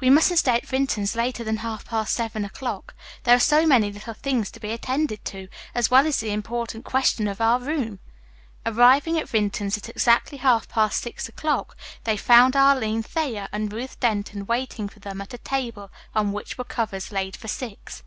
"We 0.00 0.10
mustn't 0.10 0.40
stay 0.40 0.56
at 0.56 0.66
Vinton's 0.66 1.14
later 1.14 1.44
than 1.44 1.58
half 1.58 1.84
past 1.84 2.12
seven 2.12 2.44
o'clock. 2.44 2.96
There 3.22 3.36
are 3.36 3.38
so 3.38 3.64
many 3.64 3.92
little 3.92 4.12
things 4.12 4.50
to 4.50 4.58
be 4.58 4.72
attended 4.72 5.24
to, 5.26 5.46
as 5.72 5.88
well 5.88 6.04
as 6.04 6.18
the 6.18 6.32
important 6.32 6.84
question 6.84 7.28
of 7.28 7.40
our 7.40 7.60
room." 7.60 8.00
Arriving 8.66 9.16
at 9.20 9.28
Vinton's 9.28 9.78
at 9.78 9.88
exactly 9.88 10.38
half 10.38 10.68
past 10.68 11.00
six 11.02 11.28
o'clock, 11.28 11.76
they 12.02 12.16
found 12.16 12.56
Arline 12.56 13.04
Thayer 13.04 13.46
and 13.52 13.72
Ruth 13.72 14.00
Denton 14.00 14.46
waiting 14.46 14.88
for 14.88 14.98
them 14.98 15.20
at 15.20 15.32
a 15.32 15.38
table 15.38 15.92
on 16.12 16.32
which 16.32 16.58
were 16.58 16.64
covers 16.64 17.12
laid 17.12 17.36
for 17.36 17.46
six. 17.46 18.02